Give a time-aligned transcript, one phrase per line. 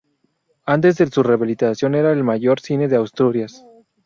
[0.65, 3.63] Antes de su rehabilitación era el mayor cine de Asturias.